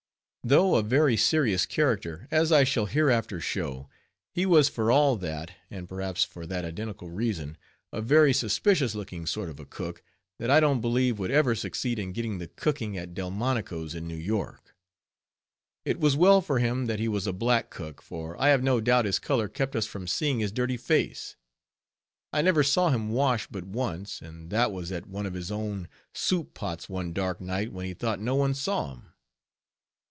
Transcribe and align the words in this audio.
Though 0.43 0.73
a 0.73 0.81
very 0.81 1.17
serious 1.17 1.67
character, 1.67 2.27
as 2.31 2.51
I 2.51 2.63
shall 2.63 2.87
hereafter 2.87 3.39
show, 3.39 3.91
he 4.33 4.47
was 4.47 4.69
for 4.69 4.89
all 4.91 5.15
that, 5.17 5.51
and 5.69 5.87
perhaps 5.87 6.23
for 6.23 6.47
that 6.47 6.65
identical 6.65 7.11
reason, 7.11 7.59
a 7.93 8.01
very 8.01 8.33
suspicious 8.33 8.95
looking 8.95 9.27
sort 9.27 9.49
of 9.51 9.59
a 9.59 9.67
cook, 9.67 10.01
that 10.39 10.49
I 10.49 10.59
don't 10.59 10.81
believe 10.81 11.19
would 11.19 11.29
ever 11.29 11.53
succeed 11.53 11.99
in 11.99 12.11
getting 12.11 12.39
the 12.39 12.47
cooking 12.47 12.97
at 12.97 13.13
Delmonico's 13.13 13.93
in 13.93 14.07
New 14.07 14.17
York. 14.17 14.75
It 15.85 15.99
was 15.99 16.15
well 16.17 16.41
for 16.41 16.57
him 16.57 16.87
that 16.87 16.99
he 16.99 17.07
was 17.07 17.27
a 17.27 17.33
black 17.33 17.69
cook, 17.69 18.01
for 18.01 18.35
I 18.41 18.47
have 18.49 18.63
no 18.63 18.81
doubt 18.81 19.05
his 19.05 19.19
color 19.19 19.47
kept 19.47 19.75
us 19.75 19.85
from 19.85 20.07
seeing 20.07 20.39
his 20.39 20.51
dirty 20.51 20.75
face! 20.75 21.35
I 22.33 22.41
never 22.41 22.63
saw 22.63 22.89
him 22.89 23.09
wash 23.09 23.45
but 23.45 23.65
once, 23.65 24.23
and 24.23 24.49
that 24.49 24.71
was 24.71 24.91
at 24.91 25.05
one 25.05 25.27
of 25.27 25.35
his 25.35 25.51
own 25.51 25.87
soup 26.15 26.55
pots 26.55 26.89
one 26.89 27.13
dark 27.13 27.41
night 27.41 27.71
when 27.71 27.85
he 27.85 27.93
thought 27.93 28.19
no 28.19 28.33
one 28.33 28.55
saw 28.55 28.93
him. 28.93 29.03